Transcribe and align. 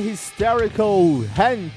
Hysterical 0.00 0.98
Hunt 0.98 1.72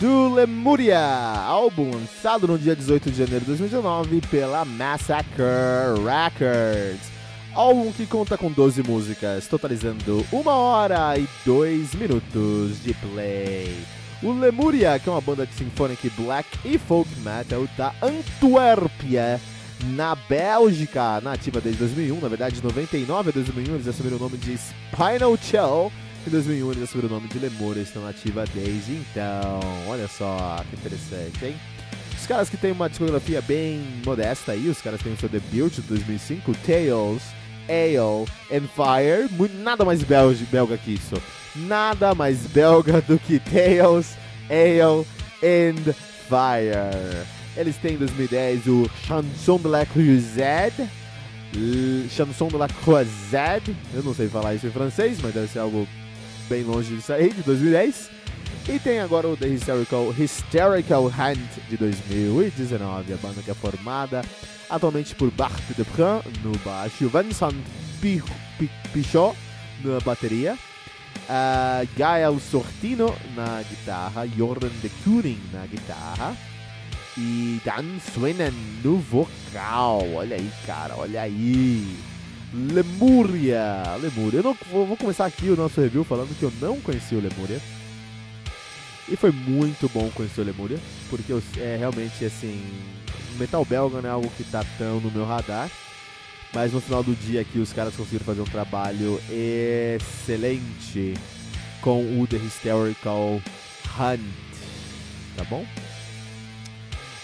do 0.00 0.32
Lemuria, 0.32 0.98
álbum 0.98 1.90
lançado 1.90 2.46
no 2.46 2.58
dia 2.58 2.74
18 2.74 3.10
de 3.10 3.18
janeiro 3.18 3.40
de 3.40 3.50
2019 3.50 4.20
pela 4.30 4.64
Massacre 4.64 5.44
Records. 6.02 7.10
Álbum 7.54 7.92
que 7.92 8.06
conta 8.06 8.38
com 8.38 8.50
12 8.50 8.82
músicas, 8.82 9.46
totalizando 9.46 10.24
1 10.32 10.46
hora 10.48 11.18
e 11.18 11.28
2 11.44 11.94
minutos 11.94 12.82
de 12.82 12.94
play. 12.94 13.76
O 14.22 14.32
Lemuria, 14.32 14.98
que 14.98 15.08
é 15.08 15.12
uma 15.12 15.20
banda 15.20 15.46
de 15.46 15.54
symphonic 15.54 16.08
black 16.10 16.48
e 16.64 16.78
folk 16.78 17.08
metal 17.20 17.68
da 17.76 17.92
Antuérpia, 18.02 19.40
na 19.94 20.14
Bélgica, 20.14 21.20
nativa 21.20 21.60
desde 21.60 21.80
2001, 21.80 22.20
na 22.20 22.28
verdade 22.28 22.56
de 22.56 22.64
99 22.64 23.30
a 23.30 23.32
2001 23.32 23.74
eles 23.74 23.88
assumiram 23.88 24.16
o 24.16 24.20
nome 24.20 24.36
de 24.36 24.56
Spinal 24.56 25.36
Shell 25.36 25.92
em 26.26 26.30
2001 26.30 26.72
eles 26.72 26.82
assumiram 26.82 27.08
o 27.08 27.12
nome 27.12 27.28
de 27.28 27.38
Lemur, 27.38 27.76
estão 27.76 28.06
ativa 28.06 28.44
desde 28.54 28.92
então. 28.92 29.60
Olha 29.86 30.08
só 30.08 30.62
que 30.68 30.76
interessante, 30.76 31.44
hein? 31.46 31.56
Os 32.16 32.26
caras 32.26 32.50
que 32.50 32.56
têm 32.56 32.72
uma 32.72 32.88
discografia 32.88 33.40
bem 33.40 33.80
modesta 34.04 34.52
aí, 34.52 34.68
os 34.68 34.82
caras 34.82 35.00
têm 35.00 35.12
o 35.12 35.16
seu 35.16 35.28
debut 35.28 35.72
de 35.72 35.82
2005, 35.82 36.52
Tales, 36.66 37.22
Ale 37.68 38.26
and 38.50 38.66
Fire. 38.74 39.28
Muito, 39.30 39.56
nada 39.56 39.84
mais 39.84 40.02
belga, 40.02 40.36
belga 40.50 40.76
que 40.76 40.94
isso. 40.94 41.14
Nada 41.54 42.14
mais 42.14 42.38
belga 42.46 43.00
do 43.00 43.18
que 43.18 43.38
Tales, 43.38 44.16
Ale 44.50 45.06
and 45.42 45.94
Fire. 46.28 47.26
Eles 47.56 47.76
têm 47.76 47.94
em 47.94 47.98
2010 47.98 48.66
o 48.66 48.90
Chanson 49.06 49.58
de 49.58 49.68
la 49.68 49.86
Crusade. 49.86 50.88
Chanson 52.10 52.48
de 52.48 52.56
la 52.56 52.68
Croisade, 52.68 53.74
eu 53.94 54.02
não 54.02 54.12
sei 54.14 54.28
falar 54.28 54.54
isso 54.54 54.66
em 54.66 54.70
francês, 54.70 55.18
mas 55.22 55.32
deve 55.32 55.48
ser 55.48 55.60
algo 55.60 55.88
bem 56.48 56.64
longe 56.64 56.94
disso 56.94 57.12
aí, 57.12 57.32
de 57.32 57.42
2010. 57.42 58.10
E 58.68 58.78
tem 58.78 59.00
agora 59.00 59.26
o 59.28 59.36
The 59.36 59.48
Hysterical, 59.48 60.14
Hysterical 60.18 61.06
Hunt 61.06 61.68
de 61.68 61.76
2019, 61.76 63.12
a 63.12 63.16
banda 63.16 63.42
que 63.42 63.50
é 63.50 63.54
formada 63.54 64.22
atualmente 64.68 65.14
por 65.14 65.30
Bart 65.30 65.62
de 65.76 65.84
Prin 65.84 66.20
no 66.42 66.56
baixo, 66.58 67.08
Vincent 67.08 67.54
Pichot 68.92 69.36
na 69.82 70.00
bateria, 70.00 70.54
uh, 70.54 71.88
Gael 71.96 72.38
Sortino 72.38 73.14
na 73.34 73.62
guitarra, 73.62 74.26
Jordan 74.26 74.70
de 74.82 74.88
Kuring 75.02 75.40
na 75.52 75.66
guitarra 75.66 76.36
e 77.16 77.60
Dan 77.64 77.98
Swinen 78.12 78.52
no 78.84 78.98
vocal. 78.98 80.06
Olha 80.14 80.36
aí, 80.36 80.50
cara, 80.66 80.94
olha 80.96 81.22
aí. 81.22 81.96
Lemúria. 82.52 83.82
Lemúria. 84.00 84.38
Eu 84.38 84.42
não, 84.42 84.56
vou, 84.70 84.86
vou, 84.86 84.96
começar 84.96 85.26
aqui 85.26 85.50
o 85.50 85.56
nosso 85.56 85.80
review 85.80 86.04
falando 86.04 86.36
que 86.38 86.42
eu 86.42 86.52
não 86.60 86.80
conheci 86.80 87.14
o 87.14 87.20
Lemúria. 87.20 87.60
E 89.08 89.16
foi 89.16 89.30
muito 89.30 89.88
bom 89.88 90.10
conhecer 90.10 90.42
o 90.42 90.44
Lemúria, 90.44 90.78
porque 91.08 91.32
eu, 91.32 91.42
é 91.58 91.76
realmente 91.76 92.24
assim. 92.24 92.62
Metal 93.38 93.64
belga 93.64 94.02
não 94.02 94.08
é 94.08 94.12
algo 94.12 94.30
que 94.36 94.44
tá 94.44 94.64
tão 94.76 95.00
no 95.00 95.10
meu 95.10 95.24
radar. 95.24 95.70
Mas 96.52 96.72
no 96.72 96.80
final 96.80 97.02
do 97.02 97.14
dia 97.14 97.42
aqui 97.42 97.58
os 97.58 97.72
caras 97.72 97.94
conseguiram 97.94 98.24
fazer 98.24 98.40
um 98.40 98.44
trabalho 98.44 99.20
excelente 99.30 101.14
com 101.82 102.00
o 102.20 102.26
The 102.26 102.36
Hysterical 102.36 103.40
Hunt. 103.98 104.20
Tá 105.36 105.44
bom? 105.44 105.64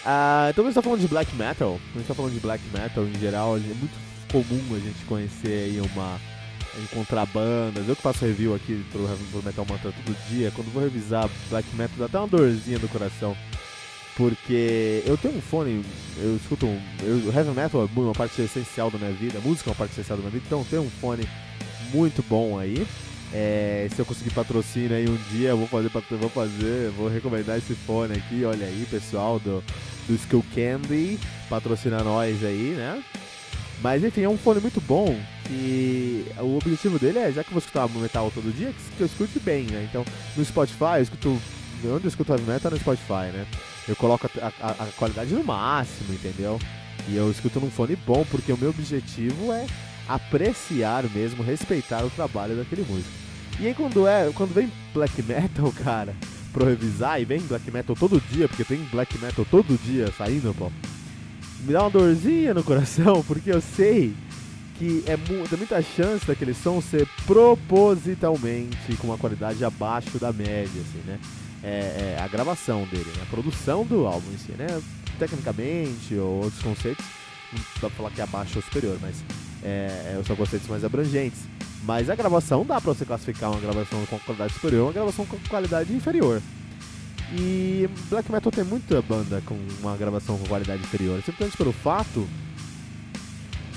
Uh, 0.05 0.51
então 0.51 0.65
a 0.65 0.67
gente 0.67 0.75
tá 0.75 0.83
falando 0.83 1.01
de 1.01 1.09
black 1.09 1.35
metal. 1.35 1.81
A 1.95 1.99
gente 1.99 2.07
tá 2.07 2.15
falando 2.15 2.35
de 2.35 2.41
black 2.41 2.63
metal 2.73 3.05
em 3.05 3.19
geral. 3.19 3.57
É 3.57 3.61
muito 3.61 3.95
comum 4.25 4.75
a 4.75 4.79
gente 4.79 5.05
conhecer 5.07 5.65
aí 5.65 5.81
uma. 5.81 6.21
encontrar 6.83 7.27
bandas. 7.27 7.89
Eu 7.89 7.97
que 7.97 8.03
faço 8.03 8.25
review 8.25 8.55
aqui 8.55 8.85
pro, 8.91 9.09
pro 9.31 9.43
Metal 9.43 9.67
Mantra 9.69 9.93
todo 9.93 10.29
dia. 10.29 10.53
Quando 10.55 10.73
vou 10.73 10.83
revisar 10.83 11.29
black 11.51 11.69
metal 11.77 11.97
dá 11.99 12.05
até 12.07 12.19
uma 12.19 12.29
dorzinha 12.29 12.79
no 12.79 12.89
coração. 12.89 13.37
Porque 14.17 15.03
eu 15.05 15.17
tenho 15.17 15.37
um 15.37 15.41
fone, 15.41 15.85
eu 16.19 16.37
escuto 16.37 16.67
um. 16.67 16.81
Eu, 17.03 17.33
heavy 17.33 17.51
metal 17.51 17.83
é 17.83 18.01
uma 18.01 18.13
parte 18.13 18.41
essencial 18.41 18.91
da 18.91 18.97
minha 18.97 19.11
vida, 19.11 19.41
música 19.41 19.69
é 19.69 19.73
uma 19.73 19.77
parte 19.77 19.93
essencial 19.93 20.17
da 20.17 20.23
minha 20.23 20.31
vida, 20.31 20.45
então 20.47 20.61
eu 20.61 20.67
tenho 20.71 20.83
um 20.83 20.91
fone 20.91 21.29
muito 21.93 22.23
bom 22.29 22.57
aí. 22.57 22.87
É, 23.33 23.89
se 23.93 23.99
eu 23.99 24.07
conseguir 24.07 24.31
patrocínio 24.31 24.97
aí 24.97 25.09
um 25.09 25.19
dia, 25.33 25.49
eu 25.49 25.57
vou 25.57 25.67
fazer, 25.67 25.91
vou 26.17 26.31
fazer, 26.31 26.91
vou 26.91 27.09
recomendar 27.09 27.59
esse 27.59 27.75
fone 27.75 28.15
aqui, 28.15 28.45
olha 28.45 28.65
aí, 28.65 28.87
pessoal 28.89 29.41
do, 29.41 29.65
do 30.07 30.15
Skill 30.15 30.45
Candy, 30.55 31.19
patrocina 31.51 32.01
nós 32.05 32.45
aí, 32.45 32.75
né? 32.77 33.03
Mas 33.85 34.03
enfim, 34.03 34.23
é 34.23 34.29
um 34.31 34.39
fone 34.39 34.63
muito 34.63 34.81
bom 34.81 35.15
que 35.47 36.25
o 36.39 36.57
objetivo 36.57 36.99
dele 36.99 37.19
é, 37.19 37.31
já 37.31 37.45
que 37.45 37.51
eu 37.51 37.53
vou 37.53 37.59
escutar 37.59 37.87
metal 37.87 38.33
todo 38.35 38.51
dia, 38.51 38.73
que 38.97 39.03
eu 39.03 39.07
escute 39.07 39.39
bem, 39.39 39.65
né? 39.65 39.87
Então, 39.91 40.03
no 40.35 40.43
Spotify, 40.43 40.97
eu 40.97 41.03
escuto. 41.03 41.43
Onde 41.85 42.07
eu 42.07 42.09
escuto 42.09 42.33
heavy 42.33 42.45
metal 42.45 42.73
é 42.73 42.75
no 42.75 42.81
Spotify, 42.81 43.31
né? 43.31 43.47
Eu 43.87 43.95
coloco 43.95 44.27
a, 44.41 44.47
a, 44.47 44.71
a, 44.71 44.87
qualidade 44.97 45.35
no 45.35 45.45
máximo, 45.45 46.15
entendeu? 46.15 46.59
E 47.07 47.15
eu 47.15 47.31
escuto 47.31 47.61
num 47.61 47.71
fone 47.71 47.95
bom, 47.95 48.25
porque 48.31 48.51
o 48.55 48.57
meu 48.57 48.71
objetivo 48.71 49.53
é 49.53 49.67
apreciar 50.09 51.05
mesmo, 51.11 51.43
respeitar 51.43 52.07
o 52.07 52.09
trabalho 52.09 52.57
daquele 52.57 52.87
músico. 52.89 53.13
E 53.61 53.67
aí 53.67 53.75
quando 53.75 54.09
é, 54.09 54.33
quando 54.33 54.55
vem 54.55 54.73
black 54.95 55.23
metal, 55.23 55.71
cara, 55.85 56.17
eu 56.59 56.67
revisar, 56.67 57.21
e 57.21 57.27
vem 57.27 57.41
black 57.41 57.71
metal 57.71 57.95
todo 57.95 58.19
dia, 58.31 58.49
porque 58.49 58.65
tem 58.65 58.79
black 58.85 59.19
metal 59.19 59.45
todo 59.51 59.79
dia 59.85 60.11
saindo, 60.17 60.55
pô 60.55 60.73
me 61.65 61.73
dá 61.73 61.83
uma 61.83 61.91
dorzinha 61.91 62.55
no 62.55 62.63
coração, 62.63 63.23
porque 63.27 63.51
eu 63.51 63.61
sei 63.61 64.15
que 64.79 65.05
é 65.07 65.17
mu 65.17 65.47
tem 65.49 65.59
muita 65.59 65.81
chance 65.83 66.27
daquele 66.27 66.53
som 66.53 66.81
ser 66.81 67.09
propositalmente 67.27 68.97
com 68.99 69.07
uma 69.07 69.19
qualidade 69.19 69.65
abaixo 69.65 70.19
da 70.19 70.33
média, 70.33 70.81
assim, 70.81 71.03
né? 71.07 71.19
É, 71.63 72.17
é 72.19 72.23
a 72.23 72.29
gravação 72.29 72.85
dele, 72.85 73.11
né? 73.17 73.23
a 73.23 73.27
produção 73.27 73.85
do 73.85 74.07
álbum 74.07 74.31
em 74.33 74.37
si, 74.37 74.53
né? 74.53 74.67
Tecnicamente 75.19 76.15
ou 76.17 76.45
outros 76.45 76.61
conceitos, 76.63 77.05
não 77.53 77.61
dá 77.81 77.89
pra 77.89 77.91
falar 77.91 78.11
que 78.11 78.21
é 78.21 78.25
abaixo 78.25 78.57
ou 78.57 78.63
superior, 78.63 78.99
mas 79.01 79.17
é, 79.63 80.19
é, 80.19 80.23
são 80.27 80.37
conceitos 80.37 80.69
mais 80.69 80.85
abrangentes. 80.85 81.41
Mas 81.85 82.11
a 82.11 82.15
gravação 82.15 82.65
dá 82.65 82.81
pra 82.81 82.93
você 82.93 83.05
classificar 83.05 83.51
uma 83.51 83.61
gravação 83.61 84.05
com 84.07 84.19
qualidade 84.19 84.55
superior 84.55 84.87
uma 84.87 84.93
gravação 84.93 85.25
com 85.25 85.39
qualidade 85.49 85.93
inferior. 85.93 86.43
E 87.37 87.89
Black 88.09 88.31
Metal 88.31 88.53
tem 88.53 88.65
muita 88.65 89.03
banda 89.03 89.43
com 89.45 89.59
uma 89.81 89.97
gravação 89.97 90.39
com 90.39 90.47
qualidade 90.47 90.83
inferior, 90.83 91.21
simplesmente 91.23 91.57
pelo 91.57 91.73
fato 91.73 92.27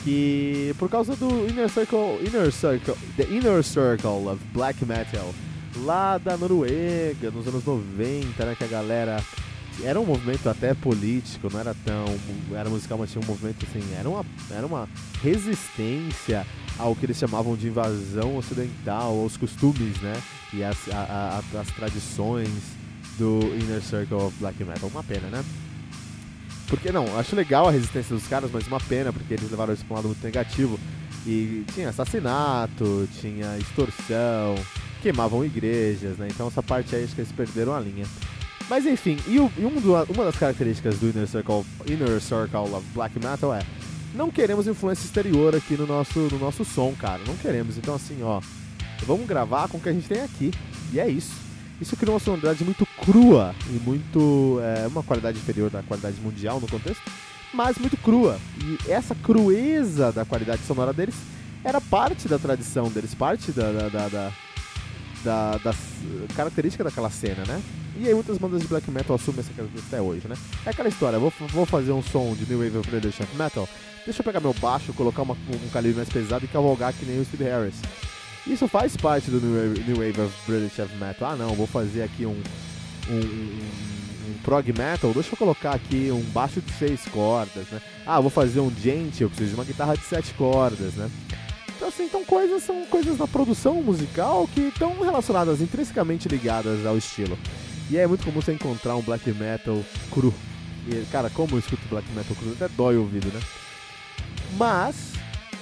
que 0.03 0.75
por 0.77 0.89
causa 0.89 1.15
do 1.15 1.49
Inner 1.49 1.67
Circle, 1.67 2.19
Inner 2.25 2.51
Circle, 2.51 2.93
The 3.17 3.23
Inner 3.23 3.63
Circle 3.63 4.27
of 4.27 4.43
Black 4.53 4.85
Metal, 4.85 5.33
lá 5.77 6.17
da 6.17 6.37
Noruega, 6.37 7.31
nos 7.31 7.47
anos 7.47 7.65
90, 7.65 8.45
né, 8.45 8.55
que 8.55 8.63
a 8.63 8.67
galera 8.67 9.23
era 9.83 9.99
um 9.99 10.05
movimento 10.05 10.47
até 10.49 10.73
político, 10.73 11.49
não 11.51 11.59
era 11.59 11.75
tão. 11.85 12.05
Era 12.55 12.69
musical, 12.69 12.97
mas 12.97 13.11
tinha 13.11 13.23
um 13.23 13.27
movimento 13.27 13.65
assim. 13.65 13.83
Era 13.97 14.09
uma, 14.09 14.25
era 14.49 14.65
uma 14.65 14.89
resistência 15.21 16.45
ao 16.79 16.95
que 16.95 17.05
eles 17.05 17.17
chamavam 17.17 17.55
de 17.55 17.67
invasão 17.67 18.37
ocidental, 18.37 19.19
aos 19.19 19.37
costumes, 19.37 19.99
né? 20.01 20.21
E 20.53 20.63
as, 20.63 20.77
a, 20.89 21.41
a, 21.53 21.59
as 21.59 21.67
tradições 21.71 22.76
do 23.17 23.39
Inner 23.55 23.81
Circle 23.81 24.17
of 24.17 24.35
Black 24.39 24.63
Metal. 24.63 24.89
Uma 24.89 25.03
pena, 25.03 25.27
né? 25.27 25.43
Porque, 26.67 26.91
não, 26.91 27.17
acho 27.17 27.35
legal 27.35 27.67
a 27.67 27.71
resistência 27.71 28.15
dos 28.15 28.27
caras, 28.27 28.51
mas 28.51 28.67
uma 28.67 28.79
pena, 28.79 29.13
porque 29.13 29.33
eles 29.33 29.49
levaram 29.49 29.73
isso 29.73 29.85
pra 29.85 29.93
um 29.93 29.97
lado 29.97 30.07
muito 30.09 30.23
negativo. 30.23 30.79
E 31.25 31.65
tinha 31.73 31.89
assassinato, 31.89 33.07
tinha 33.19 33.57
extorsão, 33.57 34.55
queimavam 35.01 35.43
igrejas, 35.43 36.17
né? 36.17 36.27
Então 36.29 36.47
essa 36.47 36.63
parte 36.63 36.95
aí 36.95 37.03
acho 37.03 37.15
que 37.15 37.21
eles 37.21 37.31
perderam 37.31 37.73
a 37.73 37.79
linha. 37.79 38.05
Mas 38.69 38.85
enfim, 38.85 39.17
e, 39.27 39.39
o, 39.39 39.51
e 39.57 39.65
um 39.65 39.79
do, 39.79 39.93
uma 40.13 40.25
das 40.25 40.37
características 40.37 40.97
do 40.99 41.09
Inner 41.09 41.27
Circle, 41.27 41.65
Inner 41.85 42.21
Circle 42.21 42.73
of 42.73 42.85
Black 42.93 43.17
Metal 43.17 43.53
é 43.53 43.61
não 44.13 44.31
queremos 44.31 44.67
influência 44.67 45.05
exterior 45.05 45.55
aqui 45.55 45.75
no 45.75 45.85
nosso, 45.85 46.19
no 46.19 46.39
nosso 46.39 46.65
som, 46.65 46.93
cara. 46.99 47.21
Não 47.25 47.35
queremos. 47.35 47.77
Então 47.77 47.95
assim, 47.95 48.21
ó, 48.23 48.41
vamos 49.05 49.27
gravar 49.27 49.67
com 49.67 49.77
o 49.77 49.81
que 49.81 49.89
a 49.89 49.93
gente 49.93 50.07
tem 50.07 50.21
aqui. 50.21 50.51
E 50.91 50.99
é 50.99 51.07
isso. 51.07 51.46
Isso 51.79 51.95
cria 51.95 52.11
uma 52.11 52.19
sonoridade 52.19 52.63
muito 52.63 52.87
crua 53.03 53.53
e 53.69 53.73
muito. 53.73 54.59
É, 54.61 54.87
uma 54.87 55.03
qualidade 55.03 55.37
inferior 55.37 55.69
da 55.69 55.83
qualidade 55.83 56.19
mundial 56.19 56.59
no 56.59 56.67
contexto, 56.67 57.03
mas 57.53 57.77
muito 57.77 57.97
crua. 57.97 58.39
E 58.59 58.91
essa 58.91 59.13
crueza 59.13 60.11
da 60.11 60.25
qualidade 60.25 60.61
sonora 60.63 60.91
deles 60.91 61.15
era 61.63 61.79
parte 61.79 62.27
da 62.27 62.39
tradição 62.39 62.89
deles, 62.89 63.13
parte 63.13 63.51
da, 63.51 63.71
da, 63.71 63.89
da, 63.89 64.07
da, 64.07 64.31
da, 65.23 65.57
da 65.57 65.75
característica 66.35 66.83
daquela 66.83 67.09
cena, 67.09 67.43
né? 67.45 67.61
E 67.99 68.07
aí 68.07 68.13
muitas 68.13 68.37
bandas 68.37 68.61
de 68.61 68.67
black 68.67 68.89
metal 68.91 69.15
assumem 69.15 69.39
essa 69.39 69.51
característica 69.53 69.95
até 69.95 70.01
hoje, 70.01 70.27
né? 70.27 70.35
É 70.65 70.69
aquela 70.69 70.89
história, 70.89 71.19
vou, 71.19 71.33
vou 71.49 71.65
fazer 71.65 71.91
um 71.91 72.01
som 72.01 72.35
de 72.35 72.45
New 72.47 72.63
Wave 72.63 72.77
of 72.77 72.89
British 72.89 73.19
Metal, 73.35 73.67
deixa 74.05 74.21
eu 74.21 74.23
pegar 74.23 74.39
meu 74.39 74.53
baixo, 74.53 74.93
colocar 74.93 75.23
uma, 75.23 75.33
um 75.33 75.69
calibre 75.69 75.97
mais 75.97 76.09
pesado 76.09 76.45
e 76.45 76.47
cavalgar 76.47 76.93
que 76.93 77.05
nem 77.05 77.19
o 77.19 77.25
Steve 77.25 77.43
Harris. 77.45 77.75
Isso 78.49 78.67
faz 78.67 78.95
parte 78.95 79.29
do 79.29 79.41
New 79.41 79.55
Wave, 79.55 79.83
New 79.83 79.97
Wave 79.97 80.21
of 80.21 80.33
British 80.47 80.79
Heavy 80.79 80.95
Metal. 80.95 81.29
Ah 81.29 81.35
não, 81.35 81.49
vou 81.53 81.67
fazer 81.67 82.03
aqui 82.03 82.25
um, 82.25 82.41
um, 83.09 83.13
um, 83.13 83.59
um, 84.29 84.33
prog 84.41 84.71
metal, 84.71 85.11
deixa 85.13 85.33
eu 85.33 85.37
colocar 85.37 85.75
aqui 85.75 86.09
um 86.11 86.21
baixo 86.31 86.61
de 86.61 86.71
seis 86.73 87.01
cordas, 87.11 87.67
né? 87.69 87.81
Ah, 88.05 88.21
vou 88.21 88.29
fazer 88.29 88.61
um 88.61 88.71
gente, 88.73 89.21
eu 89.21 89.29
preciso 89.29 89.49
de 89.49 89.55
uma 89.55 89.65
guitarra 89.65 89.97
de 89.97 90.03
sete 90.03 90.33
cordas, 90.33 90.93
né? 90.93 91.11
Então 91.75 91.89
assim, 91.89 92.05
então 92.05 92.23
coisas 92.23 92.63
são 92.63 92.85
coisas 92.85 93.17
na 93.17 93.27
produção 93.27 93.83
musical 93.83 94.47
que 94.53 94.61
estão 94.61 94.97
relacionadas, 95.01 95.61
intrinsecamente 95.61 96.29
ligadas 96.29 96.85
ao 96.85 96.97
estilo. 96.97 97.37
E 97.89 97.97
é 97.97 98.07
muito 98.07 98.23
comum 98.23 98.41
você 98.41 98.53
encontrar 98.53 98.95
um 98.95 99.01
black 99.01 99.29
metal 99.33 99.83
cru. 100.11 100.33
E, 100.87 101.05
cara, 101.11 101.29
como 101.29 101.55
eu 101.55 101.59
escuto 101.59 101.81
black 101.89 102.09
metal 102.11 102.35
cru, 102.35 102.53
até 102.53 102.67
dói 102.69 102.95
o 102.95 103.01
ouvido, 103.01 103.27
né? 103.27 103.39
Mas 104.57 105.16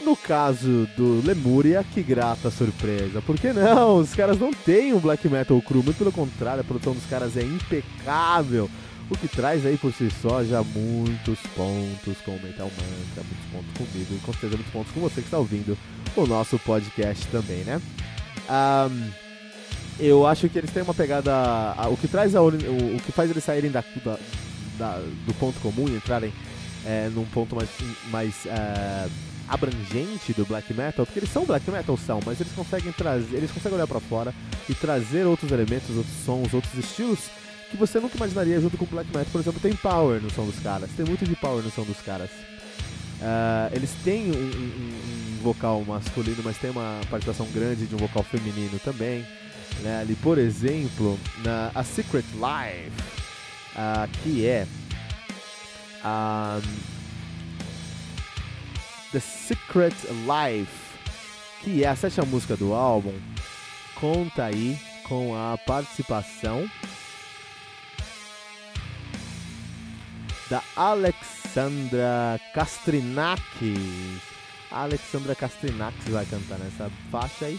no 0.05 0.15
caso 0.15 0.87
do 0.95 1.21
Lemuria, 1.25 1.83
que 1.83 2.03
grata 2.03 2.51
surpresa. 2.51 3.21
Por 3.21 3.37
que 3.37 3.51
não? 3.51 3.97
Os 3.97 4.13
caras 4.13 4.39
não 4.39 4.53
têm 4.53 4.93
um 4.93 4.99
black 4.99 5.27
metal 5.27 5.59
cru, 5.61 5.83
muito 5.83 5.97
pelo 5.97 6.11
contrário, 6.11 6.61
a 6.61 6.63
produção 6.63 6.93
dos 6.93 7.05
caras 7.05 7.35
é 7.35 7.41
impecável. 7.41 8.69
O 9.09 9.17
que 9.17 9.27
traz 9.27 9.65
aí 9.65 9.77
por 9.77 9.91
si 9.93 10.09
só 10.21 10.43
já 10.43 10.63
muitos 10.63 11.39
pontos 11.55 12.17
com 12.23 12.31
o 12.31 12.41
Metal 12.41 12.65
Mantra, 12.67 13.23
muitos 13.23 13.45
pontos 13.51 13.91
comigo 13.91 14.15
e 14.15 14.19
com 14.19 14.31
certeza 14.31 14.55
muitos 14.55 14.73
pontos 14.73 14.91
com 14.93 14.99
você 14.99 15.15
que 15.15 15.27
está 15.27 15.37
ouvindo 15.37 15.77
o 16.15 16.25
nosso 16.25 16.57
podcast 16.59 17.27
também, 17.27 17.63
né? 17.63 17.79
Um, 18.49 19.09
eu 19.99 20.25
acho 20.25 20.49
que 20.49 20.57
eles 20.57 20.71
têm 20.71 20.81
uma 20.81 20.93
pegada. 20.93 21.31
O 21.91 21.97
que 21.97 22.07
traz 22.07 22.35
a, 22.35 22.41
o, 22.41 22.47
o 22.47 23.01
que 23.05 23.11
faz 23.11 23.29
eles 23.29 23.43
saírem 23.43 23.69
da, 23.69 23.83
da, 24.03 24.17
da, 24.77 25.01
do 25.25 25.33
ponto 25.35 25.59
comum 25.59 25.87
e 25.87 25.95
entrarem 25.95 26.33
é, 26.83 27.09
num 27.13 27.25
ponto 27.25 27.55
mais, 27.55 27.69
mais 28.11 28.45
é, 28.47 29.07
abrangente 29.47 30.33
do 30.33 30.45
black 30.45 30.73
metal, 30.73 31.05
porque 31.05 31.19
eles 31.19 31.31
são 31.31 31.45
black 31.45 31.69
metal, 31.69 31.97
são, 31.97 32.19
mas 32.25 32.39
eles 32.39 32.53
conseguem 32.53 32.91
trazer, 32.91 33.37
eles 33.37 33.51
conseguem 33.51 33.77
olhar 33.77 33.87
para 33.87 33.99
fora 33.99 34.33
e 34.69 34.73
trazer 34.73 35.25
outros 35.25 35.51
elementos, 35.51 35.95
outros 35.95 36.15
sons, 36.25 36.53
outros 36.53 36.73
estilos 36.73 37.19
que 37.69 37.77
você 37.77 37.99
nunca 37.99 38.17
imaginaria 38.17 38.59
junto 38.59 38.77
com 38.77 38.85
o 38.85 38.87
black 38.87 39.09
metal. 39.09 39.31
Por 39.31 39.41
exemplo, 39.41 39.59
tem 39.59 39.75
power 39.75 40.21
no 40.21 40.29
som 40.29 40.45
dos 40.45 40.59
caras, 40.59 40.89
tem 40.95 41.05
muito 41.05 41.25
de 41.25 41.35
power 41.35 41.63
no 41.63 41.71
som 41.71 41.83
dos 41.83 41.99
caras. 42.01 42.29
Uh, 43.15 43.73
eles 43.73 43.91
têm 44.03 44.31
um, 44.31 44.35
um, 44.35 45.39
um, 45.39 45.39
vocal 45.41 45.83
masculino, 45.85 46.41
mas 46.43 46.57
tem 46.57 46.69
uma 46.69 46.99
participação 47.09 47.47
grande 47.53 47.85
de 47.85 47.95
um 47.95 47.97
vocal 47.97 48.23
feminino 48.23 48.77
também. 48.79 49.25
Né? 49.81 50.01
Ali, 50.01 50.15
por 50.15 50.37
exemplo, 50.37 51.17
na 51.43 51.71
A 51.73 51.83
Secret 51.83 52.25
Life, 52.33 52.91
uh, 53.75 54.07
que 54.21 54.45
é. 54.45 54.67
Uh, 56.03 56.94
The 59.15 59.21
Secret 59.21 59.95
Life, 60.27 60.73
que 61.61 61.85
é 61.85 61.87
a 61.87 61.95
sétima 61.95 62.25
música 62.25 62.57
do 62.57 62.73
álbum, 62.73 63.13
conta 63.97 64.43
aí 64.43 64.77
com 65.07 65.33
a 65.33 65.57
participação 65.57 66.69
da 70.49 70.61
Alexandra 70.75 72.37
Castrinakis. 72.53 74.21
Alexandra 74.69 75.33
Castrinakis 75.33 76.09
vai 76.09 76.25
cantar 76.25 76.59
nessa 76.59 76.91
faixa 77.09 77.45
aí. 77.45 77.57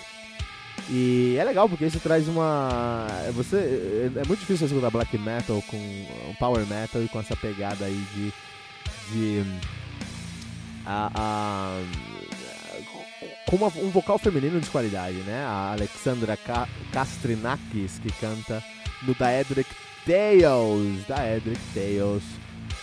E 0.90 1.36
é 1.38 1.44
legal 1.44 1.70
porque 1.70 1.86
isso 1.86 2.00
traz 2.00 2.28
uma. 2.28 3.06
Você 3.32 4.12
é 4.14 4.26
muito 4.28 4.40
difícil 4.40 4.66
escutar 4.66 4.90
black 4.90 5.16
metal 5.16 5.62
com 5.68 6.34
power 6.38 6.66
metal 6.66 7.02
e 7.02 7.08
com 7.08 7.18
essa 7.18 7.34
pegada 7.34 7.86
aí 7.86 8.06
de 8.14 8.30
de 9.10 9.44
a, 10.86 11.10
a 11.14 11.80
com 13.46 13.56
uma, 13.56 13.68
um 13.68 13.90
vocal 13.90 14.18
feminino 14.18 14.60
de 14.60 14.68
qualidade, 14.68 15.16
né? 15.18 15.44
A 15.44 15.72
Alexandra 15.72 16.36
Ka 16.36 16.68
Kastrinakis, 16.92 17.98
que 18.00 18.12
canta 18.12 18.62
no 19.02 19.14
Daedric 19.14 19.70
Tales, 20.04 21.06
Daedric 21.06 21.60
Tales, 21.72 22.24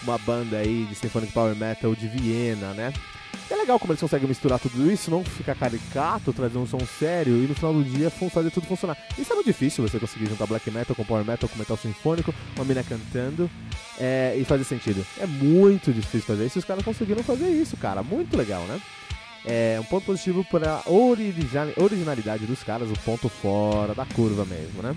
uma 0.03 0.17
banda 0.19 0.57
aí 0.57 0.85
de 0.85 0.95
symphonic 0.95 1.33
power 1.33 1.55
metal 1.55 1.93
de 1.95 2.07
Viena, 2.07 2.73
né? 2.73 2.93
Legal 3.63 3.79
como 3.79 3.93
eles 3.93 4.01
conseguem 4.01 4.27
misturar 4.27 4.59
tudo 4.59 4.91
isso, 4.91 5.09
não 5.09 5.23
ficar 5.23 5.55
caricato, 5.55 6.33
trazer 6.33 6.57
um 6.57 6.67
som 6.67 6.81
sério 6.99 7.41
e 7.41 7.47
no 7.47 7.55
final 7.55 7.73
do 7.73 7.81
dia 7.81 8.09
fazer 8.09 8.51
tudo 8.51 8.67
funcionar. 8.67 8.97
Isso 9.17 9.31
é 9.31 9.35
muito 9.35 9.47
difícil 9.47 9.87
você 9.87 9.97
conseguir 9.97 10.25
juntar 10.25 10.45
black 10.45 10.69
metal 10.69 10.93
com 10.93 11.05
power 11.05 11.23
metal, 11.23 11.47
com 11.47 11.57
metal 11.57 11.77
sinfônico, 11.77 12.35
uma 12.57 12.65
mina 12.65 12.83
cantando 12.83 13.49
é, 13.97 14.35
e 14.37 14.43
fazer 14.43 14.65
sentido. 14.65 15.05
É 15.17 15.25
muito 15.25 15.93
difícil 15.93 16.23
fazer 16.27 16.45
isso 16.45 16.57
e 16.57 16.59
os 16.59 16.65
caras 16.65 16.83
conseguiram 16.83 17.23
fazer 17.23 17.47
isso, 17.51 17.77
cara. 17.77 18.03
Muito 18.03 18.35
legal, 18.35 18.63
né? 18.63 18.81
É 19.45 19.77
um 19.79 19.85
ponto 19.85 20.05
positivo 20.07 20.43
para 20.43 20.81
a 20.85 20.91
originalidade 21.81 22.45
dos 22.45 22.63
caras, 22.63 22.89
o 22.91 22.99
ponto 22.99 23.29
fora 23.29 23.95
da 23.95 24.05
curva 24.05 24.43
mesmo, 24.43 24.83
né? 24.83 24.93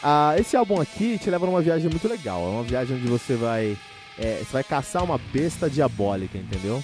Ah, 0.00 0.36
esse 0.38 0.56
álbum 0.56 0.80
aqui 0.80 1.18
te 1.18 1.28
leva 1.30 1.46
numa 1.46 1.60
viagem 1.60 1.90
muito 1.90 2.06
legal. 2.06 2.40
É 2.44 2.48
uma 2.48 2.62
viagem 2.62 2.96
onde 2.96 3.08
você 3.08 3.34
vai, 3.34 3.76
é, 4.16 4.38
você 4.38 4.52
vai 4.52 4.62
caçar 4.62 5.02
uma 5.02 5.18
besta 5.32 5.68
diabólica, 5.68 6.38
entendeu? 6.38 6.80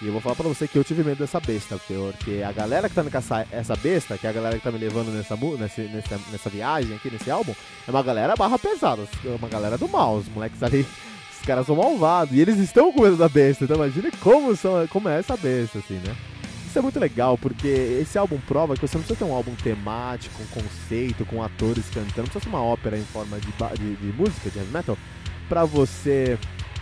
E 0.00 0.06
eu 0.06 0.12
vou 0.12 0.20
falar 0.20 0.36
pra 0.36 0.46
você 0.46 0.68
que 0.68 0.76
eu 0.78 0.84
tive 0.84 1.02
medo 1.02 1.18
dessa 1.18 1.40
besta, 1.40 1.76
porque 1.76 2.42
a 2.46 2.52
galera 2.52 2.88
que 2.88 2.94
tá 2.94 3.02
me 3.02 3.10
caçar 3.10 3.48
essa 3.50 3.74
besta, 3.74 4.16
que 4.16 4.26
é 4.28 4.30
a 4.30 4.32
galera 4.32 4.56
que 4.56 4.62
tá 4.62 4.70
me 4.70 4.78
levando 4.78 5.08
nessa, 5.08 5.36
nessa, 5.36 5.82
nessa, 5.82 6.20
nessa 6.30 6.50
viagem 6.50 6.94
aqui, 6.94 7.10
nesse 7.10 7.28
álbum, 7.30 7.52
é 7.86 7.90
uma 7.90 8.02
galera 8.02 8.36
barra 8.36 8.58
pesada, 8.58 9.02
é 9.24 9.28
uma 9.28 9.48
galera 9.48 9.76
do 9.76 9.88
mal. 9.88 10.16
Os 10.16 10.28
moleques 10.28 10.62
ali, 10.62 10.86
os 11.36 11.44
caras 11.44 11.66
são 11.66 11.74
malvados, 11.74 12.32
e 12.32 12.40
eles 12.40 12.58
estão 12.58 12.92
com 12.92 13.02
medo 13.02 13.16
da 13.16 13.28
besta, 13.28 13.64
então 13.64 13.76
imagine 13.76 14.12
como, 14.20 14.54
são, 14.54 14.86
como 14.86 15.08
é 15.08 15.18
essa 15.18 15.36
besta, 15.36 15.80
assim, 15.80 15.94
né? 15.94 16.14
Isso 16.68 16.78
é 16.78 16.82
muito 16.82 17.00
legal, 17.00 17.36
porque 17.36 17.66
esse 17.66 18.16
álbum 18.18 18.38
prova 18.46 18.74
que 18.76 18.86
você 18.86 18.96
não 18.96 19.02
precisa 19.02 19.18
ter 19.18 19.24
um 19.24 19.34
álbum 19.34 19.54
temático, 19.56 20.34
com 20.36 20.60
conceito, 20.60 21.24
com 21.24 21.42
atores 21.42 21.86
cantando, 21.86 22.18
não 22.18 22.24
precisa 22.24 22.44
ser 22.44 22.50
uma 22.50 22.62
ópera 22.62 22.96
em 22.96 23.04
forma 23.04 23.38
de, 23.40 23.48
de, 23.78 23.96
de 23.96 24.16
música, 24.16 24.48
de 24.48 24.58
heavy 24.58 24.70
metal, 24.70 24.96
pra 25.48 25.64
você 25.64 26.38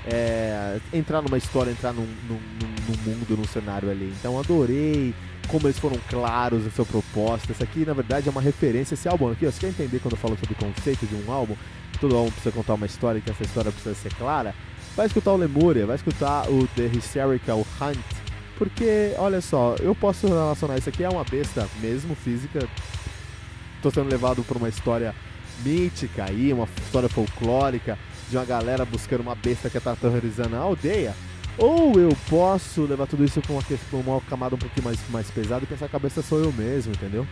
é, 0.07 0.79
entrar 0.93 1.21
numa 1.21 1.39
história, 1.39 1.71
entrar 1.71 1.93
num, 1.93 2.07
num, 2.29 2.41
num, 2.61 2.76
mundo, 2.93 3.37
num 3.37 3.47
cenário 3.47 3.91
ali. 3.91 4.13
Então 4.19 4.39
adorei 4.39 5.15
como 5.49 5.67
eles 5.67 5.79
foram 5.79 5.99
claros 6.09 6.65
na 6.65 6.71
sua 6.71 6.85
proposta. 6.85 7.53
Isso 7.53 7.63
aqui, 7.63 7.85
na 7.85 7.93
verdade, 7.93 8.29
é 8.29 8.31
uma 8.31 8.41
referência. 8.41 8.95
Esse 8.95 9.09
álbum 9.09 9.31
aqui, 9.31 9.47
você 9.47 9.61
quer 9.61 9.69
entender 9.69 9.99
quando 10.01 10.13
eu 10.13 10.19
falo 10.19 10.37
sobre 10.37 10.55
o 10.55 10.57
conceito 10.57 11.07
de 11.07 11.15
um 11.15 11.33
álbum? 11.33 11.57
Todo 12.01 12.17
álbum 12.17 12.31
precisa 12.31 12.53
contar 12.53 12.75
uma 12.75 12.87
história 12.87 13.21
que 13.21 13.31
essa 13.31 13.43
história 13.43 13.73
precisa 13.73 13.95
ser 13.95 14.13
clara. 14.15 14.55
Vai 14.97 15.07
escutar 15.07 15.33
o 15.33 15.37
Lemuria, 15.37 15.87
vai 15.87 15.97
escutar 15.97 16.49
o 16.51 16.67
The 16.69 16.87
Hysterical 16.87 17.67
Hunt. 17.81 17.99
Porque, 18.59 19.13
olha 19.19 19.41
só, 19.41 19.77
eu 19.81 19.95
posso 19.95 20.27
relacionar 20.27 20.79
isso 20.79 20.89
aqui 20.89 21.05
a 21.05 21.11
uma 21.11 21.25
besta 21.25 21.69
mesmo, 21.81 22.15
física. 22.15 22.67
Tô 23.83 23.91
sendo 23.91 24.11
levado 24.11 24.43
por 24.43 24.57
uma 24.57 24.69
história 24.69 25.15
mítica 25.65 26.25
aí, 26.25 26.53
uma 26.53 26.69
história 26.83 27.09
folclórica 27.09 27.99
de 28.31 28.37
uma 28.37 28.45
galera 28.45 28.85
buscando 28.85 29.21
uma 29.21 29.35
besta 29.35 29.71
que 29.71 29.79
tá 29.79 29.93
aterrorizando 29.93 30.57
a 30.57 30.61
aldeia. 30.61 31.15
Ou 31.59 31.99
eu 31.99 32.11
posso 32.29 32.83
levar 32.83 33.07
tudo 33.07 33.25
isso 33.25 33.41
para 33.41 33.53
uma, 33.53 33.63
uma 34.13 34.21
camada 34.23 34.55
um 34.55 34.59
pouquinho 34.59 34.85
mais, 34.85 34.99
mais 35.09 35.31
pesada 35.31 35.65
e 35.65 35.67
pensar 35.67 35.89
que 35.89 35.97
a 35.97 35.99
besta 35.99 36.23
sou 36.23 36.39
eu 36.39 36.53
mesmo, 36.53 36.93
entendeu? 36.93 37.27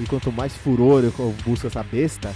E 0.00 0.06
quanto 0.06 0.32
mais 0.32 0.54
furor 0.56 1.04
eu 1.04 1.34
busco 1.44 1.66
essa 1.66 1.82
besta, 1.82 2.34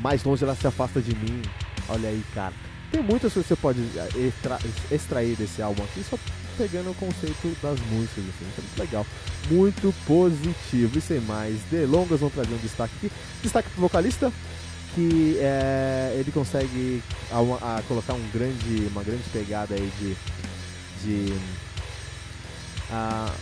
mais 0.00 0.24
longe 0.24 0.44
ela 0.44 0.54
se 0.54 0.66
afasta 0.66 1.00
de 1.00 1.14
mim. 1.14 1.42
Olha 1.88 2.08
aí, 2.08 2.22
cara. 2.34 2.54
Tem 2.90 3.02
muitas 3.02 3.32
coisas 3.32 3.48
que 3.48 3.54
você 3.54 3.60
pode 3.60 3.80
eh, 3.96 4.26
extra, 4.26 4.58
extrair 4.90 5.36
desse 5.36 5.60
álbum 5.60 5.82
aqui, 5.82 6.04
só 6.08 6.16
pegando 6.56 6.90
o 6.90 6.94
conceito 6.94 7.56
das 7.60 7.78
músicas, 7.90 8.24
assim. 8.24 8.46
é 8.56 8.60
muito 8.60 8.78
legal. 8.78 9.06
Muito 9.50 9.94
positivo. 10.06 10.98
E 10.98 11.00
sem 11.00 11.20
mais 11.20 11.60
delongas, 11.70 12.20
vamos 12.20 12.34
trazer 12.34 12.54
um 12.54 12.58
destaque 12.58 12.94
aqui. 12.96 13.12
Destaque 13.42 13.68
pro 13.70 13.82
vocalista, 13.82 14.32
que 14.94 15.36
é, 15.40 16.16
ele 16.18 16.30
consegue 16.32 17.02
a, 17.30 17.76
a 17.76 17.82
colocar 17.82 18.14
um 18.14 18.28
grande, 18.32 18.86
uma 18.92 19.02
grande 19.02 19.24
pegada 19.32 19.74
aí 19.74 19.92
de, 19.98 20.16
de 21.06 21.32
uh, 22.90 23.32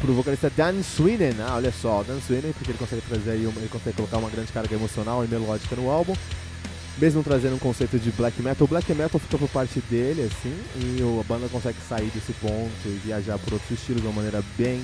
pro 0.00 0.12
vocalista 0.12 0.50
Dan 0.54 0.82
Swinen, 0.82 1.34
ah, 1.40 1.56
olha 1.56 1.72
só, 1.72 2.02
Dan 2.02 2.20
Swinen, 2.20 2.52
porque 2.52 2.70
ele 2.70 2.78
consegue 2.78 3.02
trazer 3.02 3.30
aí, 3.32 3.44
ele 3.44 3.68
consegue 3.70 3.96
colocar 3.96 4.18
uma 4.18 4.30
grande 4.30 4.52
carga 4.52 4.74
emocional 4.74 5.24
e 5.24 5.28
melódica 5.28 5.76
no 5.76 5.90
álbum, 5.90 6.14
mesmo 6.98 7.22
trazendo 7.22 7.56
um 7.56 7.58
conceito 7.58 7.98
de 7.98 8.10
black 8.12 8.40
metal, 8.42 8.64
o 8.64 8.68
black 8.68 8.92
metal 8.94 9.20
fica 9.20 9.38
por 9.38 9.48
parte 9.48 9.80
dele, 9.90 10.22
assim, 10.22 10.54
e 10.76 11.00
a 11.02 11.24
banda 11.24 11.48
consegue 11.48 11.78
sair 11.88 12.10
desse 12.10 12.32
ponto 12.34 12.70
e 12.86 13.00
viajar 13.04 13.38
por 13.38 13.54
outros 13.54 13.70
estilos 13.70 14.02
de 14.02 14.08
uma 14.08 14.16
maneira 14.16 14.42
bem 14.56 14.82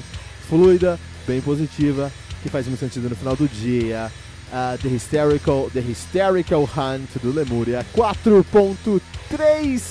fluida, 0.48 0.98
bem 1.26 1.40
positiva, 1.40 2.12
que 2.42 2.48
faz 2.48 2.66
muito 2.66 2.80
sentido 2.80 3.08
no 3.08 3.16
final 3.16 3.36
do 3.36 3.48
dia. 3.48 4.10
Uh, 4.46 4.78
The 4.78 4.88
Hysterical, 4.88 5.68
The 5.72 5.80
Hysterical 5.80 6.62
Hunt 6.62 7.20
do 7.20 7.32
Lemuria, 7.32 7.84
4.3 7.96 9.00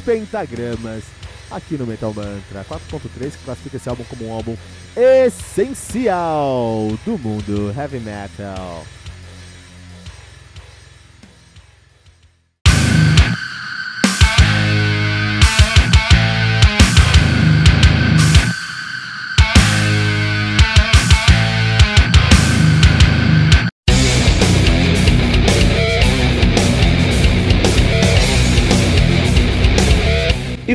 pentagramas 0.06 1.04
aqui 1.56 1.78
no 1.78 1.88
Metal 1.88 2.14
Mantra 2.14 2.66
4.3 2.66 3.32
que 3.32 3.44
classifica 3.46 3.78
esse 3.78 3.90
álbum 3.90 4.04
como 4.04 4.28
um 4.28 4.34
álbum 4.34 4.56
essencial 4.96 6.88
do 7.06 7.18
mundo 7.18 7.74
heavy 7.76 8.00
metal. 8.00 8.84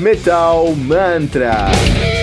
Metal 0.00 0.74
Mantra. 0.76 2.19